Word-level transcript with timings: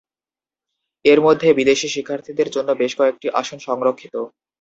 এর 1.05 1.19
মধ্যে 1.21 1.47
বিদেশী 1.53 1.87
শিক্ষার্থীদের 1.89 2.47
জন্য 2.51 2.69
বেশ 2.81 2.91
কয়েকটি 2.99 3.27
আসন 3.33 3.57
সংরক্ষিত। 3.67 4.15